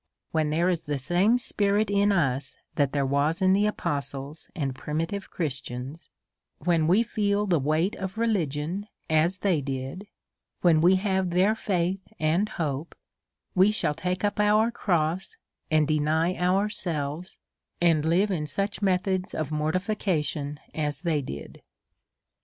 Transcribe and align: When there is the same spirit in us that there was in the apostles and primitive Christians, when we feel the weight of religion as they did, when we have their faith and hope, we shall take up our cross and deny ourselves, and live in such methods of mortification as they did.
When 0.31 0.49
there 0.49 0.67
is 0.67 0.81
the 0.81 0.97
same 0.97 1.37
spirit 1.37 1.91
in 1.91 2.11
us 2.11 2.57
that 2.73 2.91
there 2.91 3.05
was 3.05 3.39
in 3.39 3.53
the 3.53 3.67
apostles 3.67 4.49
and 4.55 4.73
primitive 4.73 5.29
Christians, 5.29 6.09
when 6.57 6.87
we 6.87 7.03
feel 7.03 7.45
the 7.45 7.59
weight 7.59 7.95
of 7.97 8.17
religion 8.17 8.87
as 9.11 9.37
they 9.37 9.61
did, 9.61 10.07
when 10.61 10.81
we 10.81 10.95
have 10.95 11.29
their 11.29 11.53
faith 11.53 11.99
and 12.19 12.49
hope, 12.49 12.95
we 13.53 13.69
shall 13.69 13.93
take 13.93 14.23
up 14.23 14.39
our 14.39 14.71
cross 14.71 15.37
and 15.69 15.87
deny 15.87 16.35
ourselves, 16.35 17.37
and 17.79 18.03
live 18.03 18.31
in 18.31 18.47
such 18.47 18.81
methods 18.81 19.35
of 19.35 19.51
mortification 19.51 20.59
as 20.73 21.01
they 21.01 21.21
did. 21.21 21.61